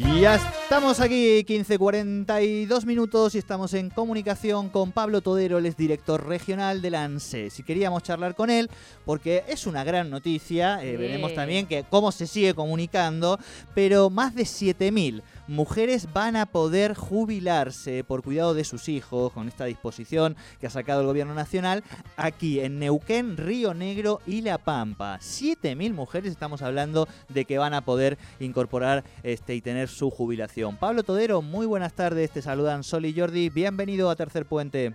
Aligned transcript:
Ya 0.00 0.36
estamos 0.36 1.00
aquí, 1.00 1.44
15.42 1.44 2.86
minutos 2.86 3.34
y 3.34 3.38
estamos 3.38 3.74
en 3.74 3.90
comunicación 3.90 4.70
con 4.70 4.92
Pablo 4.92 5.20
Todero, 5.20 5.58
el 5.58 5.74
director 5.74 6.26
regional 6.26 6.80
del 6.80 6.94
ANSES. 6.94 7.58
Y 7.58 7.62
queríamos 7.62 8.02
charlar 8.02 8.34
con 8.34 8.48
él 8.48 8.70
porque 9.04 9.44
es 9.48 9.66
una 9.66 9.84
gran 9.84 10.08
noticia, 10.08 10.82
eh, 10.82 10.96
veremos 10.96 11.34
también 11.34 11.66
que 11.66 11.84
cómo 11.88 12.12
se 12.12 12.26
sigue 12.26 12.54
comunicando, 12.54 13.38
pero 13.74 14.08
más 14.08 14.34
de 14.34 14.44
7.000 14.44 15.22
mujeres 15.48 16.12
van 16.12 16.36
a 16.36 16.46
poder 16.46 16.94
jubilarse 16.94 18.04
por 18.04 18.22
cuidado 18.22 18.54
de 18.54 18.64
sus 18.64 18.88
hijos 18.88 19.32
con 19.32 19.48
esta 19.48 19.64
disposición 19.64 20.36
que 20.60 20.68
ha 20.68 20.70
sacado 20.70 21.00
el 21.00 21.08
gobierno 21.08 21.34
nacional 21.34 21.82
aquí 22.16 22.60
en 22.60 22.78
Neuquén, 22.78 23.36
Río 23.36 23.74
Negro 23.74 24.20
y 24.26 24.42
La 24.42 24.58
Pampa. 24.58 25.18
7.000 25.20 25.92
mujeres 25.92 26.30
estamos 26.30 26.62
hablando 26.62 27.08
de 27.28 27.44
que 27.44 27.58
van 27.58 27.74
a 27.74 27.84
poder 27.84 28.16
incorporar 28.38 29.02
este 29.24 29.56
y 29.56 29.60
tener 29.60 29.89
su 29.90 30.10
jubilación. 30.10 30.76
Pablo 30.76 31.02
Todero, 31.02 31.42
muy 31.42 31.66
buenas 31.66 31.94
tardes, 31.94 32.30
te 32.30 32.42
saludan 32.42 32.82
Sol 32.82 33.04
y 33.04 33.18
Jordi, 33.18 33.50
bienvenido 33.50 34.10
a 34.10 34.16
Tercer 34.16 34.46
Puente. 34.46 34.94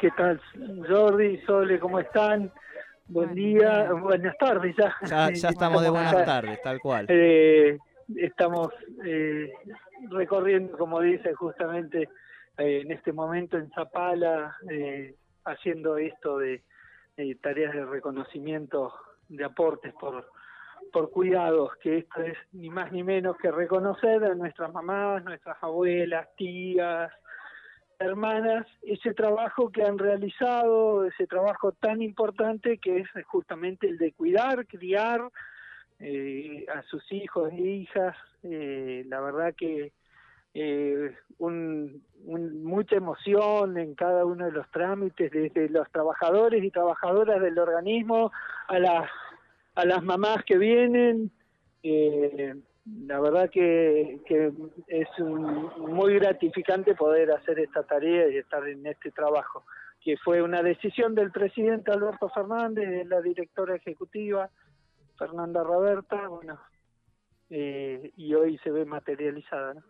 ¿Qué 0.00 0.10
tal 0.16 0.40
Jordi, 0.88 1.38
Sole, 1.46 1.78
cómo 1.78 1.98
están? 1.98 2.50
Buen 3.06 3.34
día, 3.34 3.92
buenas 3.92 4.36
tardes 4.38 4.74
ya. 4.76 4.94
Ya, 5.06 5.28
estamos 5.28 5.82
de 5.82 5.90
buenas 5.90 6.24
tardes, 6.24 6.60
tal 6.62 6.80
cual. 6.80 7.06
Eh, 7.08 7.78
estamos 8.16 8.68
eh, 9.04 9.52
recorriendo, 10.10 10.76
como 10.76 11.00
dice, 11.00 11.34
justamente 11.34 12.08
eh, 12.58 12.82
en 12.84 12.92
este 12.92 13.12
momento 13.12 13.56
en 13.56 13.70
Zapala, 13.70 14.56
eh, 14.70 15.14
haciendo 15.44 15.96
esto 15.98 16.38
de 16.38 16.62
tareas 17.40 17.72
de 17.74 17.84
reconocimiento 17.84 18.92
de 19.28 19.44
aportes 19.44 19.92
por, 19.94 20.28
por 20.94 21.10
cuidados, 21.10 21.72
que 21.82 21.98
esto 21.98 22.22
es 22.22 22.38
ni 22.52 22.70
más 22.70 22.92
ni 22.92 23.02
menos 23.02 23.36
que 23.36 23.50
reconocer 23.50 24.22
a 24.24 24.36
nuestras 24.36 24.72
mamás, 24.72 25.24
nuestras 25.24 25.60
abuelas, 25.60 26.28
tías, 26.36 27.10
hermanas, 27.98 28.64
ese 28.82 29.12
trabajo 29.12 29.70
que 29.70 29.82
han 29.82 29.98
realizado, 29.98 31.04
ese 31.04 31.26
trabajo 31.26 31.72
tan 31.72 32.00
importante 32.00 32.78
que 32.78 32.98
es 32.98 33.08
justamente 33.26 33.88
el 33.88 33.98
de 33.98 34.12
cuidar, 34.12 34.68
criar, 34.68 35.20
eh, 35.98 36.64
a 36.72 36.82
sus 36.82 37.10
hijos 37.10 37.50
e 37.52 37.60
hijas. 37.60 38.16
Eh, 38.44 39.04
la 39.08 39.20
verdad 39.20 39.52
que 39.56 39.90
eh, 40.54 41.12
un, 41.38 42.04
mucha 42.24 42.94
emoción 42.94 43.78
en 43.78 43.96
cada 43.96 44.24
uno 44.24 44.44
de 44.44 44.52
los 44.52 44.70
trámites, 44.70 45.32
desde 45.32 45.68
los 45.70 45.90
trabajadores 45.90 46.62
y 46.62 46.70
trabajadoras 46.70 47.40
del 47.40 47.58
organismo 47.58 48.30
a 48.68 48.78
las, 48.78 49.10
a 49.74 49.84
las 49.84 50.02
mamás 50.02 50.44
que 50.44 50.58
vienen. 50.58 51.30
Eh, 51.82 52.54
la 53.06 53.20
verdad 53.20 53.50
que, 53.50 54.20
es 54.88 55.08
muy 55.78 56.14
gratificante 56.14 56.94
poder 56.94 57.30
hacer 57.32 57.58
esta 57.58 57.82
tarea 57.82 58.28
y 58.28 58.36
estar 58.36 58.66
en 58.68 58.86
este 58.86 59.10
trabajo, 59.10 59.64
que 60.00 60.16
fue 60.18 60.42
una 60.42 60.62
decisión 60.62 61.14
del 61.14 61.30
presidente 61.30 61.90
Alberto 61.90 62.28
Fernández, 62.28 62.88
de 62.88 63.04
la 63.06 63.22
directora 63.22 63.76
ejecutiva, 63.76 64.50
Fernanda 65.18 65.62
Roberta, 65.62 66.28
bueno, 66.28 66.60
eh, 67.48 68.12
y 68.16 68.34
hoy 68.34 68.58
se 68.58 68.70
ve 68.70 68.84
materializada. 68.84 69.82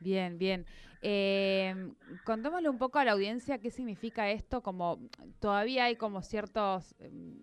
Bien, 0.00 0.38
bien. 0.38 0.64
Eh, 1.00 1.74
contémosle 2.24 2.68
un 2.68 2.78
poco 2.78 2.98
a 2.98 3.04
la 3.04 3.12
audiencia 3.12 3.58
qué 3.58 3.70
significa 3.70 4.30
esto, 4.30 4.62
como 4.62 4.98
todavía 5.40 5.84
hay 5.84 5.96
como 5.96 6.22
ciertos 6.22 6.94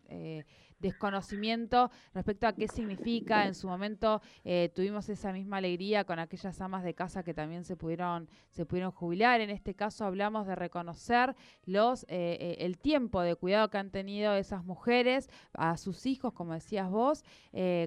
eh, 0.10 0.46
desconocimiento 0.86 1.92
respecto 2.14 2.48
a 2.48 2.54
qué 2.54 2.68
significa. 2.68 3.46
En 3.46 3.56
su 3.56 3.68
momento 3.68 4.22
eh, 4.44 4.72
tuvimos 4.74 5.10
esa 5.10 5.34
misma 5.34 5.58
alegría 5.58 6.04
con 6.04 6.20
aquellas 6.20 6.62
amas 6.62 6.84
de 6.84 6.94
casa 6.94 7.24
que 7.24 7.34
también 7.34 7.64
se 7.64 7.76
pudieron, 7.76 8.30
se 8.52 8.66
pudieron 8.66 8.92
jubilar. 8.92 9.42
En 9.42 9.50
este 9.50 9.74
caso 9.74 10.06
hablamos 10.06 10.48
de 10.48 10.56
reconocer 10.56 11.36
los, 11.66 12.04
eh, 12.04 12.38
eh, 12.40 12.58
el 12.60 12.78
tiempo 12.78 13.22
de 13.22 13.36
cuidado 13.36 13.70
que 13.70 13.78
han 13.78 13.90
tenido 13.90 14.36
esas 14.36 14.64
mujeres 14.64 15.30
a 15.54 15.78
sus 15.78 16.06
hijos, 16.06 16.34
como 16.34 16.54
decías 16.54 16.90
vos. 16.90 17.24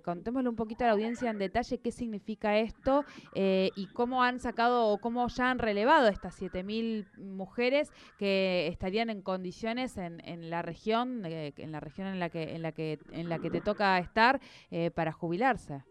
contémosle 0.04 0.48
un 0.48 0.56
poquito 0.56 0.84
a 0.84 0.88
la 0.88 0.92
audiencia 0.94 1.30
en 1.30 1.38
detalle 1.38 1.78
qué 1.78 1.92
significa 1.92 2.59
esto 2.59 3.04
y 3.34 3.86
cómo 3.92 4.22
han 4.22 4.41
sacado 4.41 4.88
o 4.88 4.98
cómo 4.98 5.28
ya 5.28 5.50
han 5.50 5.59
relevado 5.59 6.09
estas 6.09 6.41
7.000 6.41 7.06
mujeres 7.19 7.92
que 8.19 8.66
estarían 8.69 9.10
en 9.10 9.22
condiciones 9.22 9.97
en, 9.97 10.20
en 10.25 10.50
la 10.50 10.62
región, 10.62 11.25
en 11.25 11.72
la 11.72 11.80
región 11.80 12.09
en 12.09 12.19
la 12.19 12.30
que, 12.30 12.54
en 12.54 12.62
la 12.62 12.72
que 12.72 12.88
en 13.12 13.28
la 13.28 13.38
que 13.38 13.50
te 13.50 13.60
toca 13.60 13.99
estar 13.99 14.41
eh, 14.71 14.91
para 14.91 15.12
jubilarse. 15.12 15.82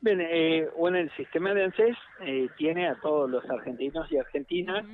Bien, 0.00 0.20
eh, 0.20 0.68
bueno, 0.76 0.98
el 0.98 1.10
sistema 1.16 1.52
de 1.54 1.64
ANSES 1.64 1.96
eh, 2.20 2.48
tiene 2.56 2.88
a 2.88 2.94
todos 3.00 3.28
los 3.28 3.44
argentinos 3.50 4.10
y 4.10 4.16
argentinas 4.16 4.86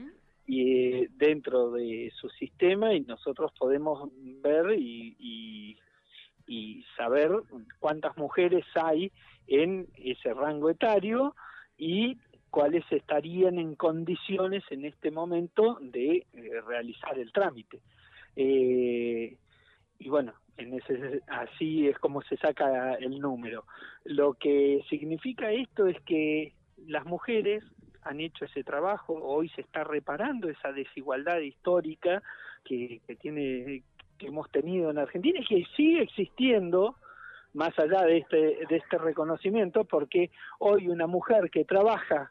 y 0.46 1.06
dentro 1.08 1.70
de 1.70 2.10
su 2.18 2.28
sistema 2.30 2.94
y 2.94 3.00
nosotros 3.00 3.52
podemos 3.58 4.10
ver 4.42 4.78
y, 4.78 5.16
y, 6.46 6.84
saber 6.96 7.30
cuántas 7.80 8.16
mujeres 8.16 8.64
hay 8.74 9.10
en 9.46 9.88
ese 9.96 10.32
rango 10.32 10.70
etario 10.70 11.34
y 11.76 12.18
cuáles 12.50 12.84
estarían 12.90 13.58
en 13.58 13.74
condiciones 13.74 14.62
en 14.70 14.84
este 14.84 15.10
momento 15.10 15.78
de 15.80 16.26
realizar 16.66 17.18
el 17.18 17.32
trámite. 17.32 17.80
Y 20.04 20.10
bueno, 20.10 20.34
en 20.58 20.74
ese, 20.74 21.22
así 21.28 21.88
es 21.88 21.98
como 21.98 22.20
se 22.20 22.36
saca 22.36 22.92
el 22.96 23.18
número. 23.20 23.64
Lo 24.04 24.34
que 24.34 24.84
significa 24.90 25.50
esto 25.50 25.86
es 25.86 25.98
que 26.02 26.52
las 26.86 27.06
mujeres 27.06 27.64
han 28.02 28.20
hecho 28.20 28.44
ese 28.44 28.64
trabajo, 28.64 29.14
hoy 29.14 29.48
se 29.48 29.62
está 29.62 29.82
reparando 29.82 30.50
esa 30.50 30.72
desigualdad 30.72 31.38
histórica 31.38 32.22
que, 32.64 33.00
que 33.06 33.16
tiene 33.16 33.82
que 34.18 34.26
hemos 34.26 34.50
tenido 34.50 34.90
en 34.90 34.98
Argentina 34.98 35.40
y 35.40 35.46
que 35.46 35.64
sigue 35.74 36.02
existiendo 36.02 36.96
más 37.54 37.76
allá 37.78 38.02
de 38.02 38.18
este 38.18 38.36
de 38.36 38.76
este 38.76 38.98
reconocimiento 38.98 39.84
porque 39.84 40.30
hoy 40.58 40.88
una 40.88 41.06
mujer 41.06 41.50
que 41.50 41.64
trabaja 41.64 42.30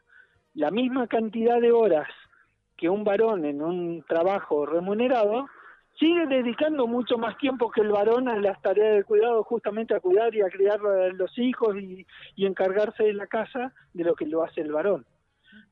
la 0.54 0.70
misma 0.70 1.08
cantidad 1.08 1.60
de 1.60 1.72
horas 1.72 2.08
que 2.76 2.88
un 2.88 3.02
varón 3.02 3.44
en 3.44 3.60
un 3.62 4.04
trabajo 4.06 4.64
remunerado 4.64 5.46
sigue 5.98 6.26
dedicando 6.26 6.86
mucho 6.86 7.18
más 7.18 7.36
tiempo 7.38 7.70
que 7.70 7.82
el 7.82 7.90
varón 7.90 8.28
a 8.28 8.38
las 8.38 8.60
tareas 8.62 8.96
de 8.96 9.04
cuidado, 9.04 9.44
justamente 9.44 9.94
a 9.94 10.00
cuidar 10.00 10.34
y 10.34 10.42
a 10.42 10.48
criar 10.48 10.80
los 11.14 11.38
hijos 11.38 11.76
y, 11.76 12.06
encargarse 12.36 13.04
de 13.04 13.14
la 13.14 13.26
casa 13.26 13.72
de 13.92 14.04
lo 14.04 14.14
que 14.14 14.26
lo 14.26 14.42
hace 14.42 14.60
el 14.60 14.72
varón. 14.72 15.06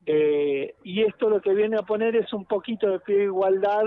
Eh, 0.07 0.75
y 0.85 1.03
esto 1.03 1.29
lo 1.29 1.41
que 1.41 1.55
viene 1.55 1.77
a 1.77 1.83
poner 1.83 2.17
es 2.17 2.33
un 2.33 2.45
poquito 2.45 2.91
de 2.91 3.01
pie 3.01 3.17
de 3.17 3.25
igualdad 3.25 3.85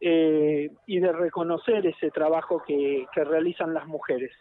eh, 0.00 0.70
y 0.86 1.00
de 1.00 1.12
reconocer 1.12 1.86
ese 1.86 2.10
trabajo 2.10 2.62
que, 2.66 3.06
que 3.12 3.24
realizan 3.24 3.74
las 3.74 3.86
mujeres. 3.86 4.32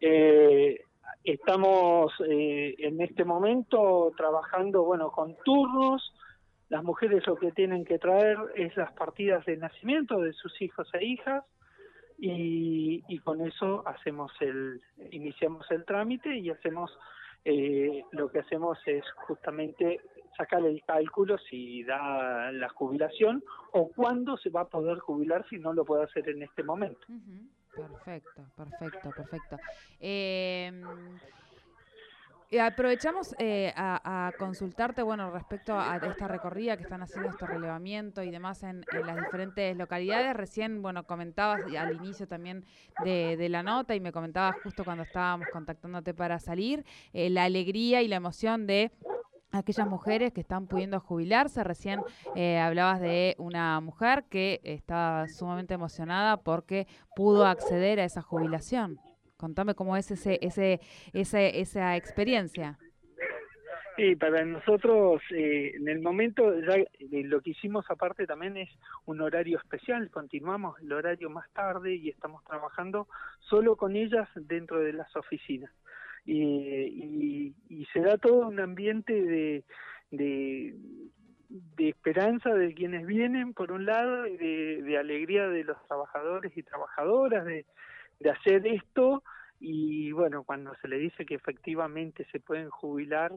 Eh, 0.00 0.80
estamos 1.24 2.12
en 2.20 3.00
este 3.00 3.24
momento 3.24 4.12
trabajando, 4.16 4.84
bueno, 4.84 5.10
con 5.10 5.36
turnos, 5.44 6.12
las 6.68 6.82
mujeres 6.82 7.26
lo 7.26 7.36
que 7.36 7.52
tienen 7.52 7.84
que 7.84 7.98
traer 7.98 8.36
es 8.54 8.76
las 8.76 8.92
partidas 8.92 9.44
de 9.46 9.56
nacimiento 9.56 10.20
de 10.20 10.32
sus 10.32 10.60
hijos 10.60 10.88
e 10.94 11.04
hijas 11.04 11.44
y, 12.18 13.04
y 13.08 13.18
con 13.18 13.40
eso 13.40 13.86
hacemos 13.86 14.32
el 14.40 14.80
iniciamos 15.12 15.70
el 15.70 15.84
trámite 15.84 16.36
y 16.36 16.50
hacemos 16.50 16.90
eh, 17.44 18.02
lo 18.10 18.28
que 18.28 18.40
hacemos 18.40 18.78
es 18.86 19.04
justamente 19.28 20.00
sacar 20.36 20.64
el 20.66 20.82
cálculo 20.82 21.38
si 21.38 21.84
da 21.84 22.50
la 22.50 22.68
jubilación 22.70 23.42
o 23.72 23.88
cuándo 23.94 24.36
se 24.36 24.50
va 24.50 24.62
a 24.62 24.68
poder 24.68 24.98
jubilar 24.98 25.46
si 25.48 25.58
no 25.58 25.72
lo 25.72 25.84
puede 25.84 26.04
hacer 26.04 26.28
en 26.28 26.42
este 26.42 26.62
momento. 26.62 27.06
Perfecto, 27.74 28.42
perfecto, 28.56 29.10
perfecto. 29.10 29.58
Eh, 30.00 30.82
eh, 32.50 32.60
aprovechamos 32.60 33.34
eh, 33.38 33.72
a, 33.74 34.32
consultarte, 34.38 35.02
bueno, 35.02 35.30
respecto 35.30 35.78
a 35.78 35.96
esta 35.96 36.28
recorrida 36.28 36.76
que 36.76 36.84
están 36.84 37.02
haciendo, 37.02 37.30
este 37.30 37.46
relevamiento 37.46 38.22
y 38.22 38.30
demás 38.30 38.62
en, 38.62 38.84
las 39.04 39.16
diferentes 39.16 39.76
localidades. 39.76 40.34
Recién, 40.36 40.80
bueno, 40.80 41.04
comentabas 41.04 41.60
al 41.76 41.94
inicio 41.94 42.28
también 42.28 42.64
de, 43.04 43.48
la 43.48 43.62
nota 43.62 43.94
y 43.94 44.00
me 44.00 44.12
comentabas 44.12 44.56
justo 44.62 44.84
cuando 44.84 45.02
estábamos 45.02 45.48
contactándote 45.52 46.14
para 46.14 46.38
salir, 46.38 46.84
eh, 47.12 47.30
la 47.30 47.44
alegría 47.44 48.02
y 48.02 48.08
la 48.08 48.16
emoción 48.16 48.66
de 48.66 48.92
aquellas 49.50 49.88
mujeres 49.88 50.32
que 50.32 50.40
están 50.40 50.68
pudiendo 50.68 51.00
jubilarse. 51.00 51.64
Recién 51.64 52.00
hablabas 52.60 53.00
de 53.00 53.34
una 53.38 53.80
mujer 53.80 54.24
que 54.28 54.60
estaba 54.62 55.28
sumamente 55.28 55.74
emocionada 55.74 56.36
porque 56.36 56.86
pudo 57.16 57.44
acceder 57.46 57.98
a 57.98 58.04
esa 58.04 58.22
jubilación. 58.22 59.00
Contame 59.36 59.74
cómo 59.74 59.96
es 59.96 60.10
ese, 60.10 60.38
ese, 60.42 60.80
ese 61.12 61.60
esa 61.60 61.96
experiencia. 61.96 62.78
Sí, 63.96 64.14
para 64.14 64.44
nosotros 64.44 65.22
eh, 65.30 65.72
en 65.74 65.88
el 65.88 66.02
momento 66.02 66.52
ya 66.60 66.74
eh, 66.74 66.88
lo 67.24 67.40
que 67.40 67.50
hicimos 67.50 67.86
aparte 67.88 68.26
también 68.26 68.58
es 68.58 68.68
un 69.06 69.22
horario 69.22 69.56
especial, 69.58 70.10
continuamos 70.10 70.78
el 70.82 70.92
horario 70.92 71.30
más 71.30 71.50
tarde 71.52 71.94
y 71.94 72.10
estamos 72.10 72.44
trabajando 72.44 73.08
solo 73.40 73.76
con 73.76 73.96
ellas 73.96 74.28
dentro 74.34 74.80
de 74.80 74.92
las 74.92 75.14
oficinas. 75.16 75.72
y, 76.26 77.54
se 77.92 78.00
da 78.00 78.18
todo 78.18 78.48
un 78.48 78.60
ambiente 78.60 79.12
de, 79.12 79.64
de, 80.10 80.74
esperanza 81.78 82.52
de 82.52 82.74
quienes 82.74 83.06
vienen, 83.06 83.54
por 83.54 83.72
un 83.72 83.86
lado, 83.86 84.26
y 84.26 84.36
de, 84.36 84.98
alegría 84.98 85.48
de 85.48 85.64
los 85.64 85.76
trabajadores 85.86 86.56
y 86.56 86.62
trabajadoras 86.62 87.44
de, 87.44 87.64
de 88.20 88.30
hacer 88.30 88.66
esto. 88.66 89.22
Y 89.58 90.12
bueno, 90.12 90.44
cuando 90.44 90.74
se 90.82 90.88
le 90.88 90.98
dice 90.98 91.24
que 91.24 91.34
efectivamente 91.34 92.26
se 92.30 92.40
pueden 92.40 92.68
jubilar, 92.70 93.32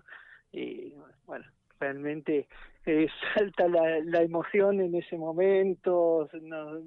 eh, 0.51 0.93
bueno, 1.25 1.45
realmente 1.79 2.47
eh, 2.85 3.07
salta 3.35 3.67
la, 3.67 3.99
la, 4.03 4.21
emoción 4.21 4.81
en 4.81 4.95
ese 4.95 5.17
momento, 5.17 6.29
nos 6.41 6.83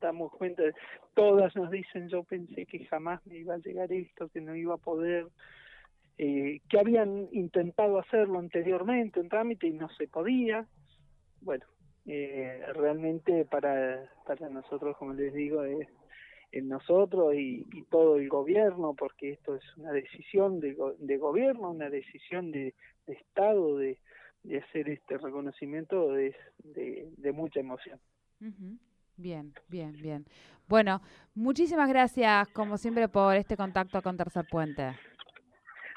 damos 0.00 0.32
cuenta, 0.32 0.62
todas 1.14 1.54
nos 1.56 1.70
dicen, 1.70 2.08
yo 2.08 2.22
pensé 2.22 2.66
que 2.66 2.84
jamás 2.86 3.24
me 3.26 3.38
iba 3.38 3.54
a 3.54 3.58
llegar 3.58 3.92
esto, 3.92 4.28
que 4.28 4.40
no 4.40 4.54
iba 4.54 4.74
a 4.74 4.78
poder, 4.78 5.26
eh, 6.18 6.60
que 6.68 6.78
habían 6.78 7.28
intentado 7.32 7.98
hacerlo 7.98 8.38
anteriormente 8.38 9.20
en 9.20 9.28
trámite 9.28 9.68
y 9.68 9.72
no 9.72 9.88
se 9.90 10.08
podía. 10.08 10.66
Bueno, 11.40 11.64
eh, 12.06 12.60
realmente 12.74 13.44
para, 13.44 14.10
para 14.26 14.48
nosotros, 14.48 14.96
como 14.96 15.12
les 15.12 15.32
digo, 15.32 15.62
es 15.62 15.88
en 16.52 16.68
nosotros 16.68 17.34
y, 17.34 17.64
todo 17.90 18.16
el 18.16 18.28
gobierno, 18.28 18.94
porque 18.94 19.30
esto 19.30 19.56
es 19.56 19.62
una 19.76 19.92
decisión 19.92 20.60
de, 20.60 20.76
de 20.98 21.16
gobierno, 21.16 21.70
una 21.70 21.90
decisión 21.90 22.50
de, 22.50 22.74
de 23.06 23.12
Estado, 23.14 23.76
de, 23.78 23.98
de 24.42 24.58
hacer 24.58 24.88
este 24.88 25.18
reconocimiento 25.18 26.12
de, 26.12 26.34
de, 26.58 27.32
mucha 27.32 27.60
emoción. 27.60 27.98
Bien, 29.16 29.52
bien, 29.68 29.92
bien. 29.92 30.24
Bueno, 30.66 31.00
muchísimas 31.34 31.88
gracias, 31.88 32.48
como 32.48 32.76
siempre, 32.78 33.08
por 33.08 33.34
este 33.34 33.56
contacto 33.56 34.00
con 34.02 34.16
Tercer 34.16 34.46
Puente. 34.50 34.96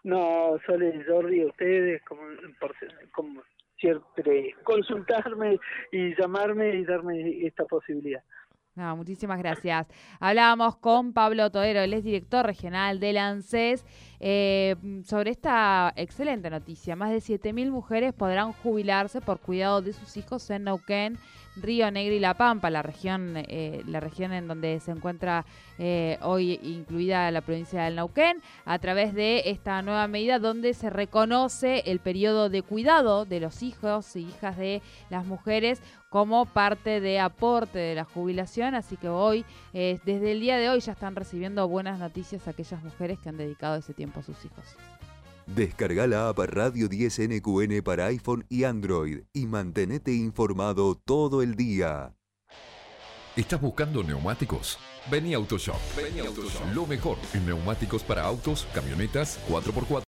No, 0.04 0.58
Sole, 0.66 1.04
Jordi, 1.08 1.46
ustedes, 1.46 2.02
como, 2.04 2.22
por, 2.60 2.76
como 3.12 3.44
siempre, 3.78 4.56
consultarme 4.64 5.60
y 5.92 6.16
llamarme 6.16 6.76
y 6.76 6.86
darme 6.86 7.46
esta 7.46 7.66
posibilidad. 7.66 8.24
No, 8.74 8.96
muchísimas 8.96 9.38
gracias. 9.38 9.86
Hablábamos 10.22 10.78
con 10.78 11.12
Pablo 11.12 11.52
Todero, 11.52 11.82
él 11.82 11.94
es 11.94 12.06
director 12.06 12.46
regional 12.46 13.02
del 13.02 13.18
ANSES, 13.18 13.84
eh, 14.22 14.78
sobre 15.04 15.32
esta 15.32 15.92
excelente 15.98 16.50
noticia. 16.50 16.96
Más 16.96 17.12
de 17.12 17.18
7.000 17.18 17.70
mujeres 17.70 18.14
podrán 18.14 18.54
jubilarse 18.54 19.20
por 19.20 19.42
cuidado 19.42 19.82
de 19.82 19.92
sus 19.92 20.16
hijos 20.16 20.50
en 20.52 20.64
Neuquén 20.64 21.20
Río 21.56 21.92
Negro 21.92 22.16
y 22.16 22.20
La 22.20 22.34
Pampa, 22.36 22.70
la 22.70 22.82
región, 22.82 23.34
eh, 23.36 23.82
la 23.86 24.00
región 24.00 24.32
en 24.32 24.48
donde 24.48 24.80
se 24.80 24.92
encuentra 24.92 25.46
eh, 25.78 26.18
hoy 26.22 26.60
incluida 26.64 27.30
la 27.32 27.42
provincia 27.42 27.84
del 27.84 27.96
Nauquén, 27.96 28.38
a 28.66 28.80
través 28.80 29.14
de 29.14 29.44
esta 29.46 29.82
nueva 29.82 30.08
medida 30.08 30.40
donde 30.40 30.74
se 30.74 30.90
reconoce 30.90 31.84
el 31.86 32.00
periodo 32.00 32.50
de 32.50 32.62
cuidado 32.62 33.26
de 33.26 33.40
los 33.40 33.64
hijos 33.64 34.16
e 34.16 34.22
hijas 34.22 34.58
de 34.58 34.82
las 35.10 35.26
mujeres 35.26 35.82
como 36.10 36.46
parte 36.46 37.00
de 37.00 37.20
aporte 37.20 37.80
de 37.80 37.96
la 37.96 38.04
jubilación, 38.04 38.61
así 38.62 38.98
que 38.98 39.10
hoy, 39.10 39.46
eh, 39.74 40.00
desde 40.06 40.32
el 40.32 40.40
día 40.40 40.58
de 40.58 40.70
hoy 40.70 40.80
ya 40.80 40.94
están 40.94 41.16
recibiendo 41.16 41.68
buenas 41.68 42.00
noticias 42.00 42.48
aquellas 42.48 42.84
mujeres 42.84 43.20
que 43.20 43.30
han 43.30 43.38
dedicado 43.38 43.76
ese 43.76 43.94
tiempo 43.94 44.20
a 44.20 44.24
sus 44.24 44.44
hijos. 44.46 44.66
Descarga 45.48 46.08
la 46.08 46.30
app 46.30 46.40
Radio 46.40 46.88
10 46.88 47.20
NQN 47.30 47.82
para 47.84 48.06
iPhone 48.06 48.46
y 48.48 48.64
Android 48.64 49.24
y 49.34 49.48
mantenete 49.48 50.14
informado 50.14 50.96
todo 50.96 51.42
el 51.42 51.56
día. 51.56 52.14
¿Estás 53.36 53.62
buscando 53.62 54.04
neumáticos? 54.04 54.78
Vení 55.10 55.34
Autoshop. 55.34 55.78
Vení 55.96 56.20
Autoshop. 56.20 56.74
Lo 56.74 56.86
mejor 56.86 57.18
en 57.34 57.46
neumáticos 57.46 58.04
para 58.04 58.24
autos, 58.24 58.68
camionetas, 58.74 59.40
4x4 59.50 60.00